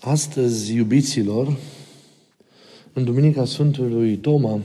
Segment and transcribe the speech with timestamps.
[0.00, 1.56] Astăzi, iubiților,
[2.92, 4.60] în Duminica Sfântului Toma,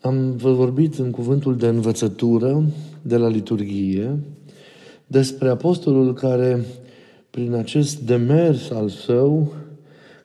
[0.00, 2.64] am vorbit în cuvântul de învățătură
[3.02, 4.18] de la liturghie
[5.06, 6.64] despre apostolul care,
[7.30, 9.52] prin acest demers al său,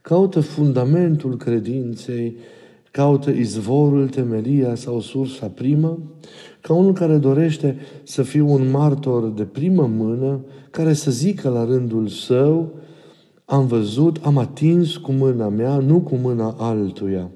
[0.02, 2.36] caută fundamentul credinței,
[2.92, 6.00] caută izvorul, temelia sau sursa primă,
[6.62, 10.40] ca unul care dorește să fie un martor de primă mână,
[10.70, 12.74] care să zică la rândul său,
[13.50, 17.30] am văzut, am atins cu mâna mea, nu cu mâna altuia.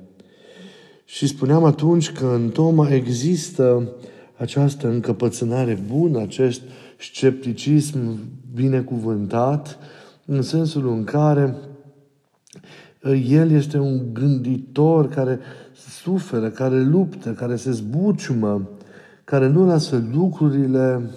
[1.06, 3.90] Și spuneam atunci că în Toma există
[4.38, 6.62] această încăpățânare bună, acest
[7.00, 8.20] scepticism
[8.54, 9.78] binecuvântat,
[10.26, 11.56] în sensul în care
[13.28, 15.40] el este un gânditor care
[16.04, 18.70] suferă, care luptă, care se zbuciumă,
[19.24, 21.10] care nu lasă lucrurile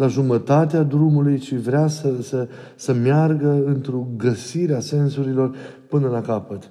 [0.00, 5.54] la jumătatea drumului, ci vrea să, să, să meargă într-o găsire a sensurilor
[5.88, 6.70] până la capăt.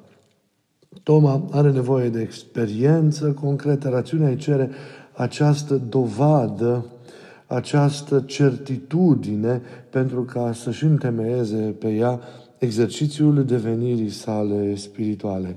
[1.04, 4.70] Toma are nevoie de experiență concretă, rațiunea îi cere
[5.14, 6.86] această dovadă,
[7.48, 12.20] această certitudine pentru ca să-și întemeieze pe ea
[12.58, 15.56] exercițiul devenirii sale spirituale.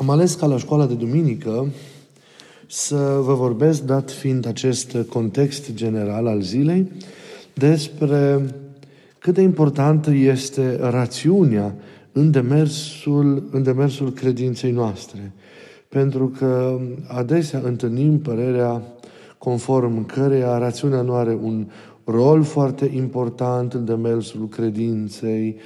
[0.00, 1.66] Am ales ca la școala de duminică
[2.66, 6.92] să vă vorbesc, dat fiind acest context general al zilei,
[7.54, 8.44] despre
[9.18, 11.74] cât de importantă este rațiunea
[12.12, 15.32] în demersul, în demersul credinței noastre.
[15.88, 18.82] Pentru că adesea întâlnim părerea
[19.38, 21.66] conform căreia rațiunea nu are un
[22.04, 25.56] rol foarte important în demersul credinței,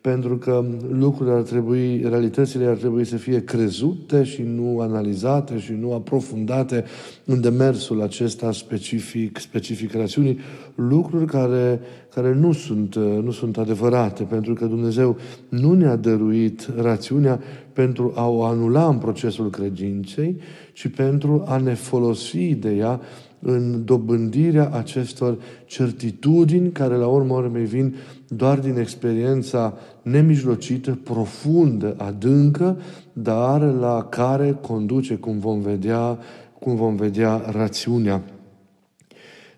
[0.00, 5.72] pentru că lucrurile ar trebui, realitățile ar trebui să fie crezute și nu analizate și
[5.72, 6.84] nu aprofundate
[7.24, 10.38] în demersul acesta specific, specific rațiunii,
[10.74, 11.80] lucruri care,
[12.14, 15.16] care nu, sunt, nu sunt adevărate, pentru că Dumnezeu
[15.48, 17.40] nu ne-a dăruit rațiunea
[17.72, 20.36] pentru a o anula în procesul credinței,
[20.72, 23.00] ci pentru a ne folosi de ea
[23.40, 27.94] în dobândirea acestor certitudini care la urmă urmei vin
[28.28, 32.78] doar din experiența nemijlocită, profundă, adâncă,
[33.12, 36.18] dar la care conduce, cum vom vedea,
[36.58, 38.22] cum vom vedea rațiunea.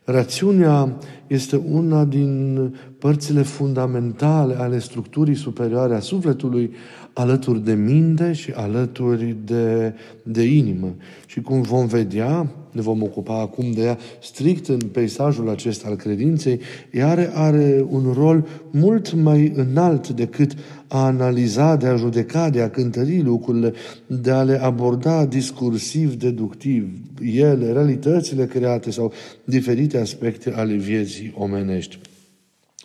[0.05, 2.59] Rațiunea este una din
[2.99, 6.73] părțile fundamentale ale structurii superioare a sufletului,
[7.13, 10.95] alături de minte și alături de, de inimă.
[11.27, 15.97] Și cum vom vedea, ne vom ocupa acum de ea strict în peisajul acesta al
[15.97, 16.61] credinței,
[16.91, 20.53] ea are, are un rol mult mai înalt decât
[20.89, 23.73] a analiza, de a judeca, de a cântări lucrurile,
[24.07, 26.89] de a le aborda discursiv, deductiv,
[27.35, 29.13] ele, realitățile create sau
[29.45, 31.99] diferite aspecte ale vieții omenești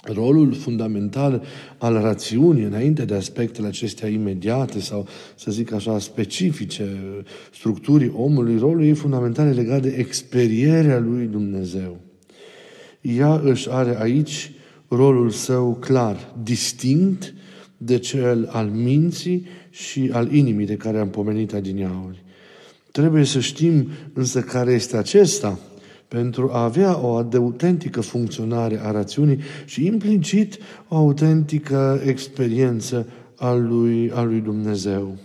[0.03, 1.43] rolul fundamental
[1.77, 6.97] al rațiunii, înainte de aspectele acestea imediate sau, să zic așa, specifice
[7.53, 11.97] structurii omului, rolul ei fundamental e legat de experierea lui Dumnezeu.
[13.01, 14.51] Ea își are aici
[14.87, 17.33] rolul său clar, distinct
[17.77, 22.23] de cel al minții și al inimii de care am pomenit adineauri.
[22.91, 25.59] Trebuie să știm însă care este acesta–
[26.07, 30.57] pentru a avea o autentică funcționare a rațiunii și implicit
[30.87, 35.17] o autentică experiență a lui, a lui Dumnezeu.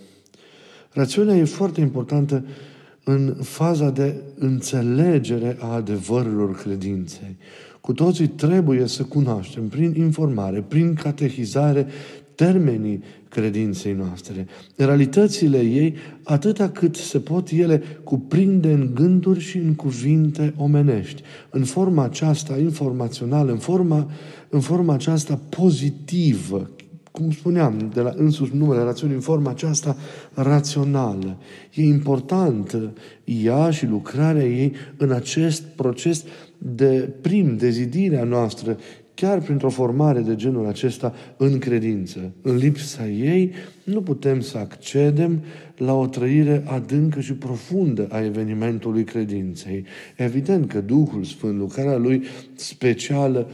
[0.93, 2.45] Rațiunea e foarte importantă
[3.05, 7.37] în faza de înțelegere a adevărurilor credinței.
[7.81, 11.87] Cu toții trebuie să cunoaștem prin informare, prin catehizare,
[12.43, 14.47] termenii credinței noastre.
[14.77, 21.23] Realitățile ei, atâta cât se pot ele cuprinde în gânduri și în cuvinte omenești.
[21.51, 24.11] În forma aceasta informațională, în forma,
[24.49, 26.71] în forma aceasta pozitivă,
[27.11, 29.97] cum spuneam, de la însuși numele rațiunii, în forma aceasta
[30.35, 31.39] rațională.
[31.75, 32.93] E important
[33.25, 36.25] ea și lucrarea ei în acest proces
[36.59, 38.79] de prim, dezidirea noastră
[39.15, 42.33] chiar printr-o formare de genul acesta în credință.
[42.43, 43.53] În lipsa ei
[43.85, 45.43] nu putem să accedem
[45.77, 49.85] la o trăire adâncă și profundă a evenimentului credinței.
[50.17, 52.23] Evident că Duhul Sfânt, lucrarea Lui
[52.55, 53.49] specială,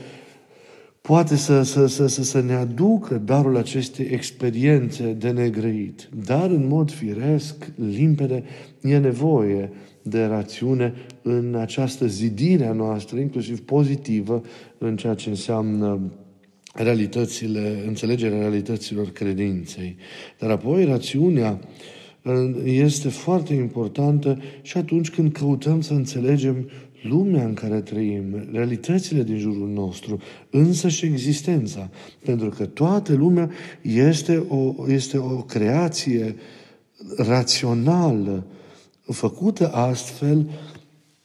[1.01, 6.09] poate să, să, să, să, să ne aducă darul acestei experiențe de negrăit.
[6.27, 8.45] Dar, în mod firesc, limpede,
[8.83, 9.71] e nevoie
[10.09, 14.43] de rațiune în această zidire a noastră, inclusiv pozitivă,
[14.79, 16.13] în ceea ce înseamnă
[16.75, 19.97] realitățile, înțelegerea realităților credinței.
[20.39, 21.61] Dar apoi rațiunea
[22.65, 26.69] este foarte importantă și atunci când căutăm să înțelegem
[27.03, 30.19] lumea în care trăim, realitățile din jurul nostru,
[30.51, 31.91] însă și existența.
[32.25, 33.51] Pentru că toată lumea
[33.83, 36.37] este o, este o creație
[37.17, 38.47] rațională,
[39.13, 40.51] făcută astfel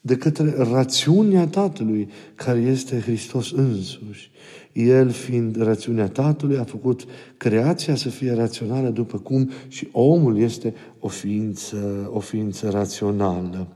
[0.02, 4.32] de către rațiunea Tatălui, care este Hristos însuși.
[4.74, 7.06] El, fiind rațiunea Tatălui, a făcut
[7.38, 13.68] creația să fie rațională după cum și omul este o ființă, o ființă rațională.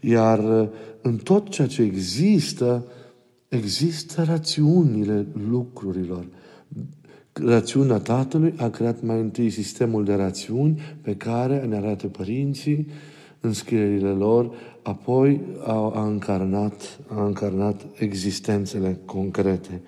[0.00, 0.68] Iar
[1.02, 2.84] în tot ceea ce există,
[3.48, 6.26] există rațiunile lucrurilor.
[7.32, 12.86] Rațiunea Tatălui a creat mai întâi sistemul de rațiuni pe care ne arată părinții
[13.40, 14.50] în scrierile lor,
[14.82, 19.82] apoi a, a, încarnat, a încarnat existențele concrete.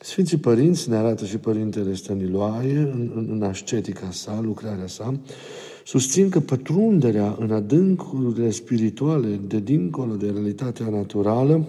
[0.00, 5.20] Sfinții Părinți ne arată și Părintele Stăniloae în, în, în ascetica sa, lucrarea sa,
[5.84, 11.68] susțin că pătrunderea în adâncurile spirituale de dincolo de realitatea naturală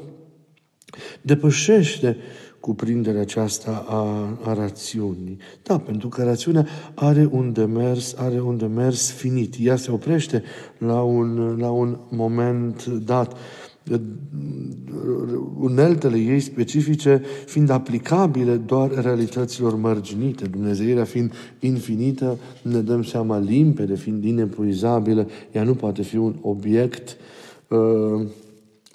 [1.21, 2.17] depășește
[2.63, 4.03] cuprinderea aceasta a,
[4.49, 5.37] a rațiunii.
[5.63, 9.55] Da, pentru că rațiunea are un demers, are un demers finit.
[9.59, 10.43] Ea se oprește
[10.77, 13.37] la un, la un moment dat
[15.59, 20.45] uneltele ei specifice fiind aplicabile doar realităților mărginite.
[20.45, 27.17] Dumnezeirea fiind infinită, ne dăm seama limpede, fiind inepuizabilă, ea nu poate fi un obiect
[27.67, 28.27] uh,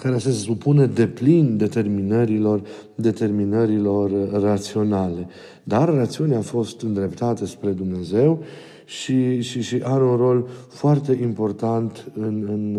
[0.02, 2.62] care să se supune de plin determinărilor,
[2.94, 5.26] determinărilor raționale.
[5.62, 8.42] Dar rațiunea a fost îndreptată spre Dumnezeu
[8.84, 12.76] și, și, și are un rol foarte important în, în,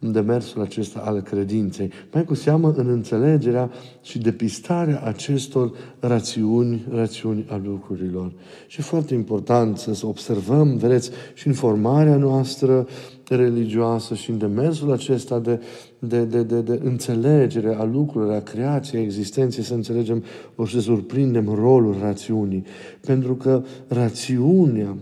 [0.00, 1.90] în demersul acesta al credinței.
[2.12, 3.70] Mai cu seamă în înțelegerea
[4.02, 8.32] și depistarea acestor rațiuni, rațiuni a lucrurilor.
[8.66, 12.86] Și foarte important să observăm, vedeți, și în formarea noastră
[13.28, 15.60] religioasă și în demersul acesta de,
[15.98, 20.24] de, de, de, de înțelegere a lucrurilor, a creației, a existenței, să înțelegem
[20.54, 22.64] o să surprindem rolul rațiunii.
[23.00, 24.96] Pentru că rațiunea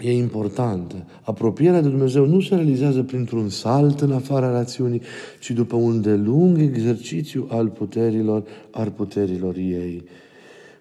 [0.00, 1.06] e importantă.
[1.22, 5.02] Apropierea de Dumnezeu nu se realizează printr-un salt în afara rațiunii,
[5.40, 10.04] ci după un delung exercițiu al puterilor, al puterilor ei.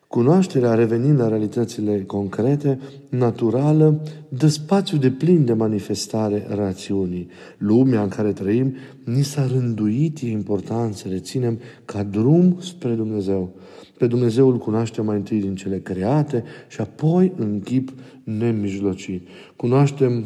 [0.07, 7.27] Cunoașterea, revenind la realitățile concrete, naturală, dă spațiu de plin de manifestare rațiunii.
[7.57, 13.55] Lumea în care trăim ni s-a rânduit, e important să reținem, ca drum spre Dumnezeu.
[13.97, 17.93] Pe Dumnezeu îl cunoaștem mai întâi din cele create și apoi în chip
[18.23, 19.27] nemijlocit.
[19.55, 20.25] Cunoaștem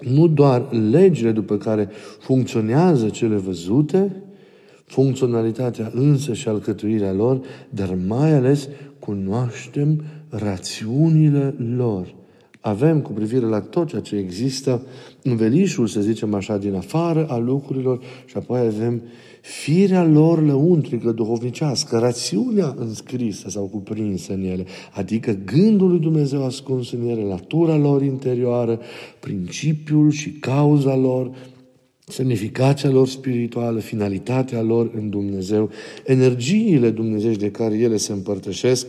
[0.00, 1.88] nu doar legile după care
[2.18, 4.22] funcționează cele văzute,
[4.86, 7.40] funcționalitatea însă și alcătuirea lor,
[7.70, 8.68] dar mai ales
[8.98, 12.14] cunoaștem rațiunile lor.
[12.60, 14.82] Avem cu privire la tot ceea ce există
[15.22, 19.02] învelișul, să zicem așa, din afară a lucrurilor și apoi avem
[19.40, 26.92] firea lor lăuntrică, duhovnicească, rațiunea înscrisă sau cuprinsă în ele, adică gândul lui Dumnezeu ascuns
[26.92, 28.80] în ele, natura lor interioară,
[29.20, 31.30] principiul și cauza lor,
[32.08, 35.70] semnificația lor spirituală, finalitatea lor în Dumnezeu,
[36.04, 38.86] energiile dumnezești de care ele se împărtășesc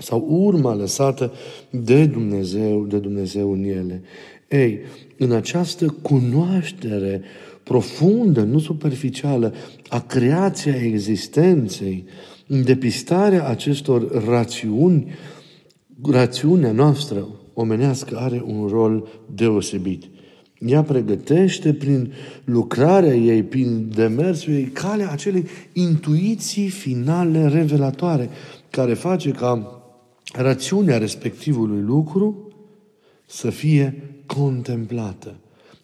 [0.00, 1.32] sau urma lăsată
[1.70, 4.02] de Dumnezeu, de Dumnezeu în ele.
[4.48, 4.78] Ei,
[5.18, 7.22] în această cunoaștere
[7.62, 9.54] profundă, nu superficială,
[9.88, 12.04] a creației existenței,
[12.46, 15.06] în depistarea acestor rațiuni,
[16.02, 20.04] rațiunea noastră omenească are un rol deosebit.
[20.66, 22.12] Ea pregătește prin
[22.44, 28.28] lucrarea ei, prin demersul ei, calea acelei intuiții finale revelatoare,
[28.70, 29.82] care face ca
[30.32, 32.52] rațiunea respectivului lucru
[33.26, 35.34] să fie contemplată.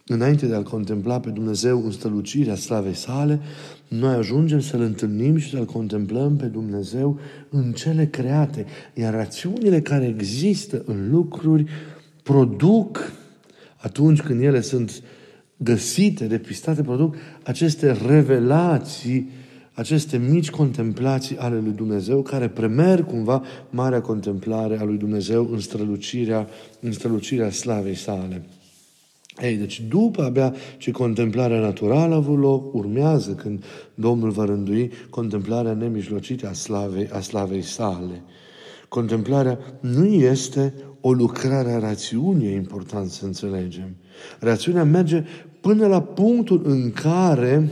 [0.06, 3.40] Înainte de a-L contempla pe Dumnezeu în strălucirea slavei sale,
[3.88, 7.18] noi ajungem să-L întâlnim și să-L contemplăm pe Dumnezeu
[7.50, 8.66] în cele create.
[8.94, 11.64] Iar rațiunile care există în lucruri
[12.22, 13.12] produc
[13.82, 15.02] atunci când ele sunt
[15.56, 19.30] găsite, depistate, produc aceste revelații,
[19.74, 25.60] aceste mici contemplații ale lui Dumnezeu, care premerg cumva marea contemplare a lui Dumnezeu în
[25.60, 26.48] strălucirea,
[26.80, 28.42] în strălucirea slavei sale.
[29.40, 34.92] Ei, deci după abia ce contemplarea naturală a avut loc, urmează când Domnul va rândui
[35.10, 38.22] contemplarea nemijlocită a slavei, a slavei sale.
[38.92, 43.96] Contemplarea nu este o lucrare a rațiunii, e important să înțelegem.
[44.40, 45.24] Rațiunea merge
[45.60, 47.70] până la punctul în care,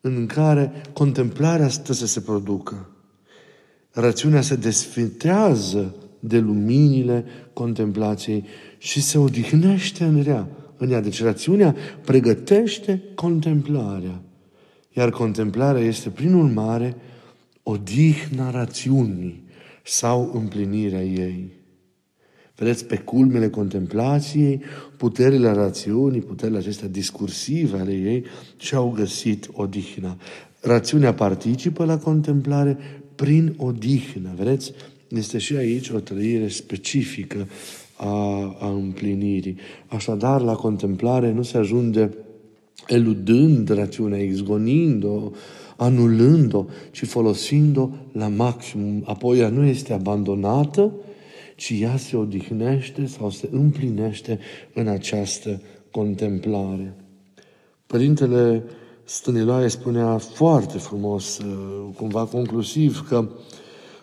[0.00, 2.88] în care contemplarea stă să se producă.
[3.90, 8.44] Rațiunea se desfintează de luminile contemplației
[8.78, 11.00] și se odihnește în rea, în ea.
[11.00, 14.22] Deci rațiunea pregătește contemplarea.
[14.92, 16.96] Iar contemplarea este, prin urmare,
[17.62, 19.43] odihna rațiunii
[19.84, 21.52] sau împlinirea ei.
[22.56, 24.60] Vedeți, pe culmele contemplației,
[24.96, 28.24] puterile rațiunii, puterile acestea discursive ale ei
[28.56, 30.16] și-au găsit odihna.
[30.60, 32.78] Rațiunea participă la contemplare
[33.14, 34.32] prin odihnă.
[34.36, 34.72] Vedeți?
[35.08, 37.48] Este și aici o trăire specifică
[37.96, 38.08] a,
[38.60, 39.56] a împlinirii.
[39.86, 42.08] Așadar, la contemplare nu se ajunge
[42.86, 45.30] eludând rațiunea, izgonind-o,
[45.76, 49.02] anulând-o, ci folosind-o la maximum.
[49.06, 50.92] Apoi ea nu este abandonată,
[51.56, 54.38] ci ea se odihnește sau se împlinește
[54.74, 56.94] în această contemplare.
[57.86, 58.64] Părintele
[59.06, 63.28] Stăniloae spunea foarte frumos, uh, cumva conclusiv, că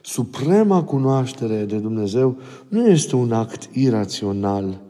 [0.02, 2.38] suprema cunoaștere de Dumnezeu
[2.68, 4.82] nu este un act irațional,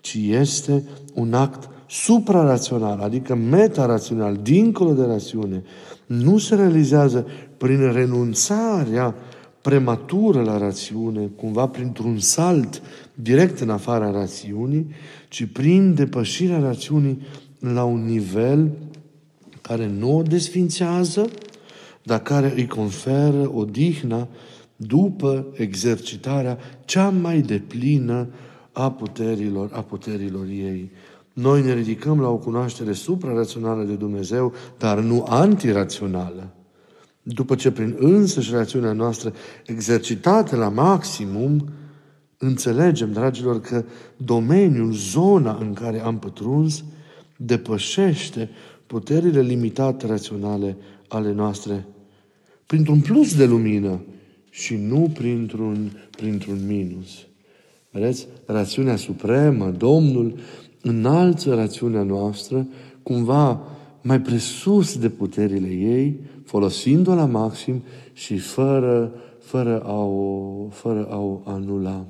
[0.00, 5.62] ci este un act suprarațional, adică metarațional, dincolo de rațiune.
[6.06, 7.26] Nu se realizează
[7.56, 9.14] prin renunțarea
[9.60, 12.82] prematură la rațiune, cumva printr-un salt
[13.14, 14.86] direct în afara rațiunii,
[15.28, 17.18] ci prin depășirea rațiunii
[17.58, 18.70] la un nivel
[19.60, 21.28] care nu o desfințează,
[22.02, 24.28] dar care îi conferă odihna
[24.76, 28.28] după exercitarea cea mai deplină
[28.72, 30.90] a puterilor, a puterilor ei.
[31.36, 36.54] Noi ne ridicăm la o cunoaștere suprarațională de Dumnezeu, dar nu antirațională.
[37.22, 39.32] După ce prin însăși rațiunea noastră
[39.66, 41.68] exercitată la maximum,
[42.38, 43.84] înțelegem, dragilor, că
[44.16, 46.84] domeniul, zona în care am pătruns,
[47.36, 48.50] depășește
[48.86, 50.76] puterile limitate raționale
[51.08, 51.86] ale noastre
[52.66, 54.04] printr-un plus de lumină
[54.50, 57.26] și nu printr-un, printr-un minus.
[57.90, 58.26] Vedeți?
[58.46, 60.38] Rațiunea supremă, Domnul,
[60.88, 62.66] înalță rațiunea noastră,
[63.02, 63.60] cumva
[64.02, 71.18] mai presus de puterile ei, folosind-o la maxim și fără, fără, a, o, fără a
[71.18, 72.06] o anula.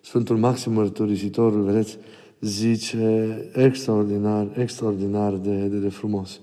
[0.00, 1.96] Sfântul Maxim Mărturisitorul, vedeți,
[2.40, 6.40] zice extraordinar, extraordinar de, de, de frumos.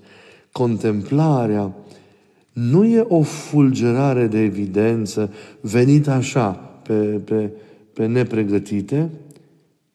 [0.52, 1.74] Contemplarea
[2.52, 6.50] nu e o fulgerare de evidență venită așa,
[6.82, 7.50] pe, pe,
[7.92, 9.10] pe nepregătite,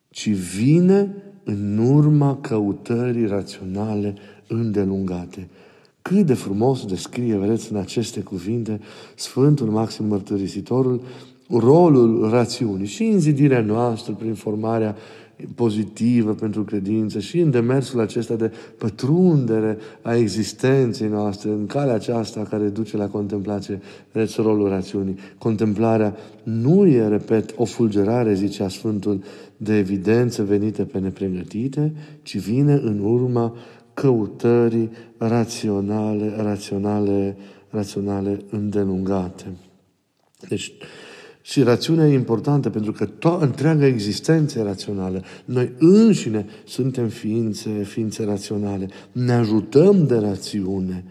[0.09, 1.15] ci vine
[1.47, 4.13] în urma căutării raționale
[4.47, 5.47] îndelungate.
[6.01, 8.79] Cât de frumos descrie, vedeți, în aceste cuvinte,
[9.15, 11.01] Sfântul Maxim Mărturisitorul,
[11.49, 14.95] rolul rațiunii și în zidirea noastră, prin formarea
[15.55, 22.47] pozitivă pentru credință și în demersul acesta de pătrundere a existenței noastre, în calea aceasta
[22.49, 23.79] care duce la contemplație,
[24.11, 25.17] vedeți rolul rațiunii.
[25.37, 29.23] Contemplarea nu e, repet, o fulgerare, zicea Sfântul,
[29.57, 33.55] de evidență venite pe nepregătite, ci vine în urma
[33.93, 37.37] căutării raționale, raționale,
[37.69, 39.45] raționale îndelungate.
[40.49, 40.73] Deci,
[41.49, 45.23] și rațiunea e importantă pentru că toată întreaga existență e rațională.
[45.45, 48.89] Noi înșine suntem ființe, ființe raționale.
[49.11, 51.03] Ne ajutăm de rațiune.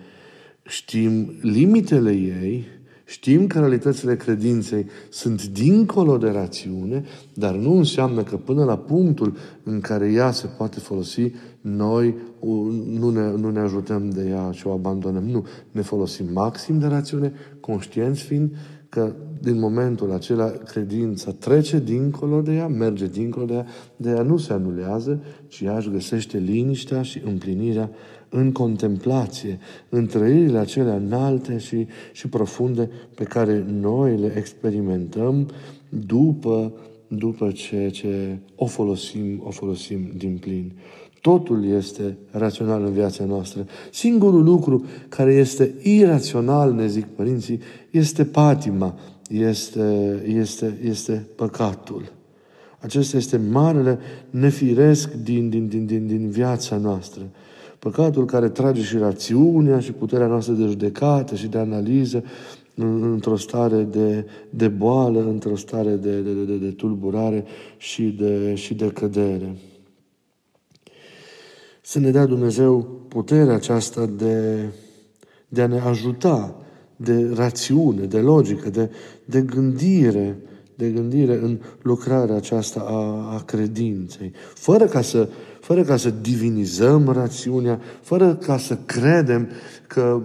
[0.63, 2.65] Știm limitele ei,
[3.05, 9.37] știm că realitățile credinței sunt dincolo de rațiune, dar nu înseamnă că până la punctul
[9.63, 12.15] în care ea se poate folosi, noi
[12.99, 15.25] nu ne, nu ne ajutăm de ea și o abandonăm.
[15.25, 18.51] Nu, ne folosim maxim de rațiune, conștienți fiind
[18.97, 24.23] că din momentul acela credința trece dincolo de ea, merge dincolo de ea, de ea
[24.23, 27.91] nu se anulează, ci ea își găsește liniștea și împlinirea
[28.29, 35.49] în contemplație, în trăirile acelea înalte și, și profunde pe care noi le experimentăm
[36.07, 36.73] după,
[37.09, 40.73] după ce, ce o folosim, o folosim din plin.
[41.21, 43.67] Totul este rațional în viața noastră.
[43.93, 47.61] Singurul lucru care este irațional, ne zic părinții,
[47.91, 48.95] este patima,
[49.29, 52.13] este, este, este păcatul.
[52.79, 53.99] Acesta este marele
[54.31, 57.23] nefiresc din, din, din, din, din viața noastră.
[57.79, 62.25] Păcatul care trage și rațiunea și puterea noastră de judecată și de analiză
[62.77, 67.45] într-o stare de, de boală, într-o stare de, de, de, de tulburare
[67.77, 69.57] și de, și de cădere.
[71.83, 74.65] Să ne dea Dumnezeu puterea aceasta de,
[75.49, 76.57] de a ne ajuta
[76.97, 78.91] de rațiune, de logică, de,
[79.25, 80.39] de gândire,
[80.75, 84.33] de gândire în lucrarea aceasta a, a credinței.
[84.55, 85.29] Fără ca, să,
[85.61, 89.49] fără ca să divinizăm rațiunea, fără ca să credem
[89.87, 90.23] că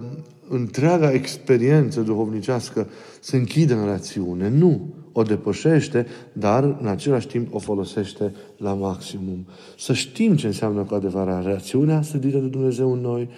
[0.54, 2.88] întreaga experiență duhovnicească
[3.20, 4.48] se închide în rațiune.
[4.48, 4.80] Nu.
[5.12, 9.46] O depășește, dar în același timp o folosește la maximum.
[9.78, 13.28] Să știm ce înseamnă cu adevărat rațiunea sădită de Dumnezeu în noi,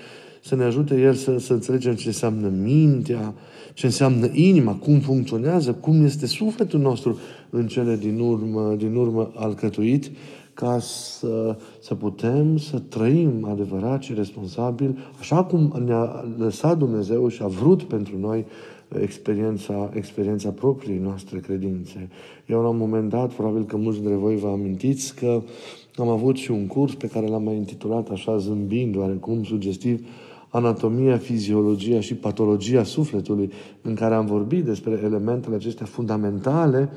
[0.43, 3.35] să ne ajute El să, să înțelegem ce înseamnă mintea,
[3.75, 7.19] ce înseamnă inima, cum funcționează, cum este sufletul nostru
[7.51, 10.11] în cele din urmă, din urmă alcătuit,
[10.55, 17.43] ca să, să putem să trăim adevărat și responsabil, așa cum ne-a lăsat Dumnezeu și
[17.43, 18.47] a vrut pentru noi
[19.01, 22.09] experiența, experiența propriei noastre credințe.
[22.47, 25.43] Eu la un moment dat, probabil că mulți dintre voi vă amintiți că
[25.97, 30.07] am avut și un curs pe care l-am mai intitulat așa zâmbind, oarecum sugestiv,
[30.57, 36.89] anatomia, fiziologia și patologia sufletului, în care am vorbit despre elementele acestea fundamentale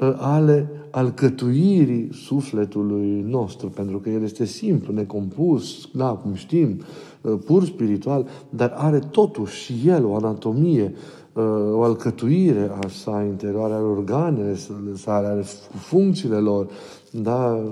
[0.00, 6.80] ă, ale alcătuirii sufletului nostru, pentru că el este simplu, necompus, da, cum știm,
[7.24, 10.94] ă, pur spiritual, dar are totuși și el o anatomie,
[11.36, 14.56] ă, o alcătuire a sa interioară, are organele
[14.94, 15.42] sale, are
[15.74, 16.68] funcțiile lor,
[17.10, 17.64] da,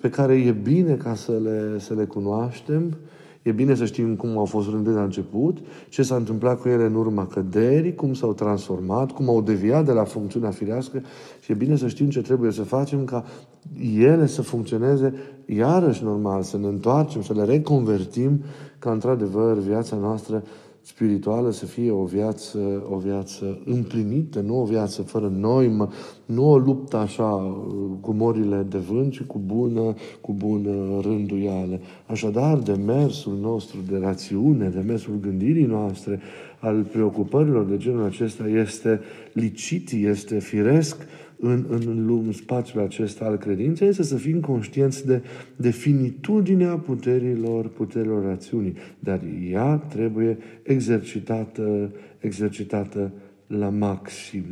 [0.00, 2.96] pe care e bine ca să le, să le cunoaștem
[3.44, 5.58] E bine să știm cum au fost rânduite la început,
[5.88, 9.92] ce s-a întâmplat cu ele în urma căderii, cum s-au transformat, cum au deviat de
[9.92, 11.02] la funcțiunea firească
[11.40, 13.24] și e bine să știm ce trebuie să facem ca
[13.98, 15.14] ele să funcționeze
[15.46, 18.42] iarăși normal, să ne întoarcem, să le reconvertim
[18.78, 20.42] ca într-adevăr viața noastră
[20.86, 25.88] spirituală să fie o viață, o viață împlinită, nu o viață fără noi,
[26.26, 27.56] nu o luptă așa
[28.00, 31.80] cu morile de vânt, ci cu bună, cu bună rânduială.
[32.06, 36.20] Așadar, demersul nostru de rațiune, demersul gândirii noastre,
[36.58, 39.00] al preocupărilor de genul acesta este
[39.32, 41.06] licit, este firesc,
[41.44, 45.22] în, în, în spațiul acesta al credinței, este să fim conștienți de,
[45.56, 48.74] de finitudinea puterilor, puterilor rațiunii.
[48.98, 49.20] Dar
[49.50, 53.12] ea trebuie exercitată, exercitată
[53.46, 54.44] la maxim.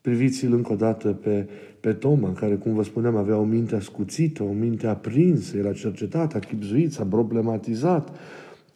[0.00, 1.48] Priviți-l încă o dată pe,
[1.80, 5.72] pe Toma, care, cum vă spuneam, avea o minte ascuțită, o minte aprinsă, el a
[5.72, 8.16] cercetat, a chipzuit, s-a problematizat,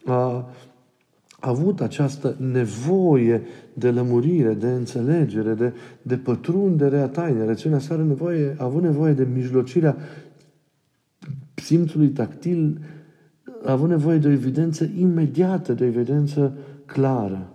[0.05, 0.55] a, a
[1.49, 5.73] avut această nevoie de lămurire, de înțelegere, de,
[6.03, 7.47] de pătrundere a tainei.
[7.47, 9.97] Rațiunea sa are nevoie, a avut nevoie de mijlocirea
[11.55, 12.81] simțului tactil,
[13.64, 17.49] a avut nevoie de o evidență imediată, de o evidență clară.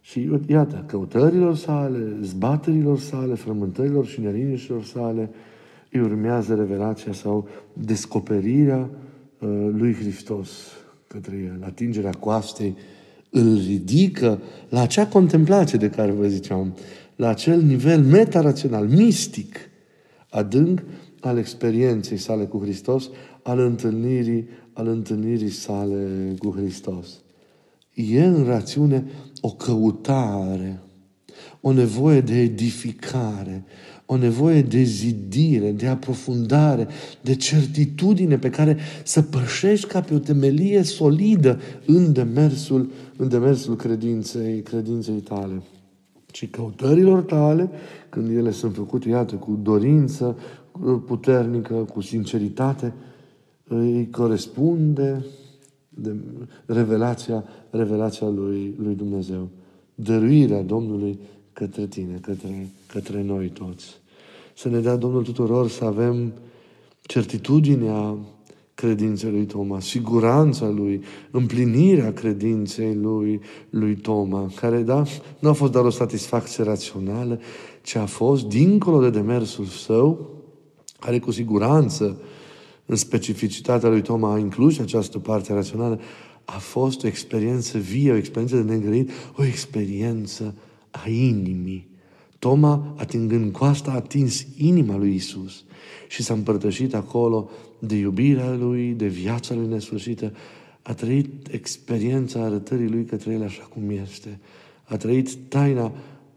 [0.00, 5.30] Și iată, căutărilor sale, zbaterilor sale, frământărilor și neliniștilor sale,
[5.92, 8.78] îi urmează revelația sau descoperirea
[9.38, 10.50] uh, lui Hristos
[11.08, 12.76] către el, atingerea coastei,
[13.30, 16.76] îl ridică la acea contemplație de care vă ziceam,
[17.16, 19.58] la acel nivel metarațional, mistic,
[20.30, 20.82] adânc
[21.20, 23.10] al experienței sale cu Hristos,
[23.42, 27.08] al întâlnirii, al întâlnirii sale cu Hristos.
[27.94, 29.04] E în rațiune
[29.40, 30.82] o căutare,
[31.60, 33.64] o nevoie de edificare,
[34.10, 36.88] o nevoie de zidire, de aprofundare,
[37.20, 43.76] de certitudine pe care să pășești ca pe o temelie solidă în demersul, în demersul
[43.76, 45.62] credinței, credinței tale.
[46.32, 47.70] Și căutărilor tale,
[48.08, 50.36] când ele sunt făcute, iată, cu dorință
[51.06, 52.94] puternică, cu sinceritate,
[53.64, 55.24] îi corespunde
[55.88, 56.16] de
[56.66, 59.48] revelația, revelația lui, lui Dumnezeu.
[59.94, 61.18] Dăruirea Domnului
[61.58, 63.86] către tine, către, către noi toți.
[64.54, 66.32] Să ne dea Domnul tuturor să avem
[67.00, 68.16] certitudinea
[68.74, 73.40] credinței lui Toma, siguranța lui, împlinirea credinței lui,
[73.70, 75.02] lui Toma, care, da,
[75.38, 77.40] nu a fost doar o satisfacție rațională,
[77.82, 80.30] ci a fost, dincolo de demersul său,
[80.98, 82.20] care cu siguranță,
[82.86, 86.00] în specificitatea lui Toma, a inclus această parte rațională,
[86.44, 90.54] a fost o experiență vie, o experiență de negrăit, o experiență
[90.90, 91.88] a inimii.
[92.38, 95.64] Toma, atingând coasta, a atins inima lui Isus
[96.08, 100.32] și s-a împărtășit acolo de iubirea lui, de viața lui nesfârșită.
[100.82, 104.40] A trăit experiența arătării lui către el așa cum este.
[104.84, 105.92] A trăit taina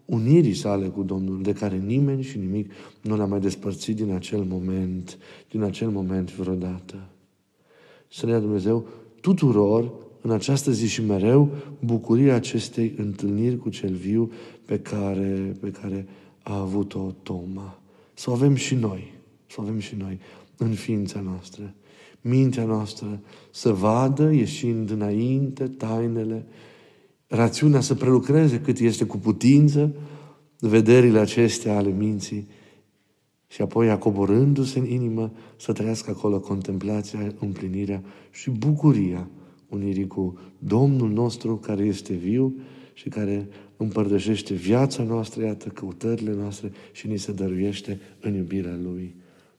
[0.05, 4.43] unirii sale cu Domnul, de care nimeni și nimic nu l-a mai despărțit din acel
[4.43, 5.17] moment,
[5.49, 6.95] din acel moment vreodată.
[8.07, 8.85] Să ne ia Dumnezeu
[9.21, 14.31] tuturor în această zi și mereu bucuria acestei întâlniri cu cel viu
[14.65, 16.07] pe care, pe care
[16.43, 17.79] a avut-o Toma.
[18.13, 19.13] Să o avem și noi,
[19.47, 20.19] să o avem și noi
[20.57, 21.73] în ființa noastră.
[22.21, 23.19] Mintea noastră
[23.51, 26.45] să vadă, ieșind înainte, tainele,
[27.27, 29.95] rațiunea să prelucreze cât este cu putință,
[30.59, 32.47] vederile acestea ale minții
[33.47, 39.27] și apoi, acoborându-se în inimă, să trăiască acolo contemplația, împlinirea și bucuria
[39.71, 42.55] unirii cu Domnul nostru care este viu
[42.93, 49.15] și care împărtășește viața noastră, iată, căutările noastre și ni se dăruiește în iubirea Lui.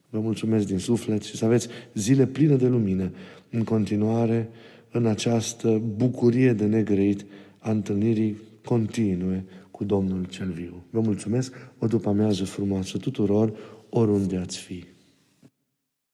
[0.09, 3.11] Vă mulțumesc din suflet și să aveți zile pline de lumină
[3.49, 4.49] în continuare
[4.91, 7.25] în această bucurie de negreit
[7.59, 10.83] a întâlnirii continue cu Domnul cel viu.
[10.89, 13.53] Vă mulțumesc, o după amiază frumoasă tuturor,
[13.89, 14.83] oriunde ați fi.